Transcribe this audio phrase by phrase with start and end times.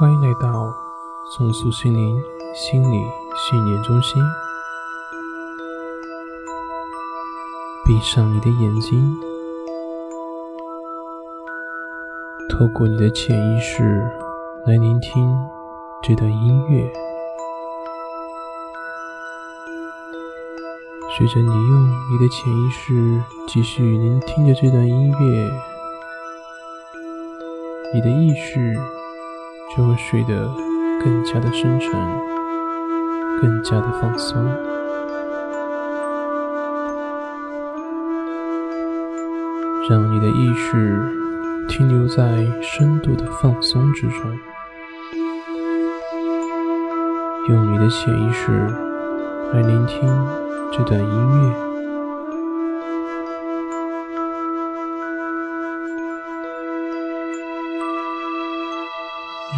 [0.00, 0.74] 欢迎来到
[1.26, 2.18] 松树心灵
[2.54, 2.96] 心理
[3.36, 4.22] 训练中心。
[7.84, 9.14] 闭上你的眼睛，
[12.48, 14.10] 透过你的潜意识
[14.64, 15.36] 来聆听
[16.02, 16.90] 这段音乐。
[21.18, 25.50] 随着你用你的潜意识继续聆听着这段音乐，
[27.92, 28.74] 你的意识
[29.76, 30.48] 就会睡得
[31.02, 31.92] 更加的深沉，
[33.40, 34.44] 更加的放松。
[39.88, 41.00] 让你的意识
[41.68, 44.38] 停留在深度的放松之中，
[47.48, 48.50] 用你的潜意识
[49.52, 50.08] 来聆听。
[50.72, 51.06] 这段音
[51.42, 51.69] 乐，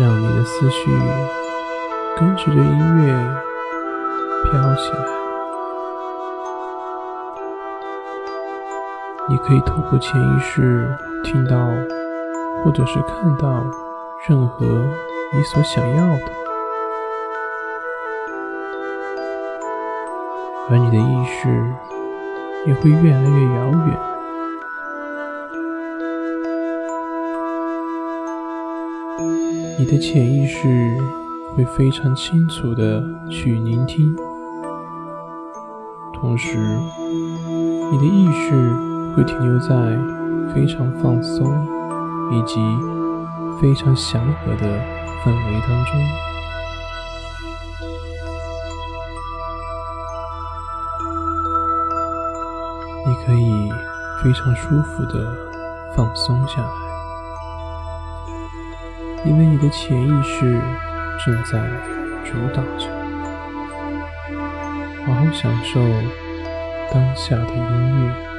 [0.00, 0.90] 让你的思绪
[2.16, 3.12] 跟随着音乐
[4.44, 4.98] 飘起来。
[9.28, 11.68] 你可以透过潜意识听到，
[12.64, 13.64] 或者是看到
[14.26, 16.32] 任何你所想要的。
[20.70, 21.74] 而你的意识
[22.66, 23.98] 也会越来越遥远，
[29.82, 30.96] 你的潜意识
[31.56, 34.14] 会非常清楚的去聆听，
[36.14, 36.56] 同时，
[37.90, 38.70] 你的意识
[39.12, 39.74] 会停留在
[40.54, 41.52] 非常放松
[42.30, 42.60] 以及
[43.60, 44.78] 非常祥和的
[45.24, 45.98] 氛围当中。
[53.04, 53.68] 你可以
[54.22, 55.34] 非常舒服的
[55.96, 56.91] 放松下来，
[59.24, 60.60] 因为你的潜意识
[61.24, 61.58] 正在
[62.24, 62.88] 主导着。
[65.04, 65.80] 好好享受
[66.92, 68.31] 当下的音乐。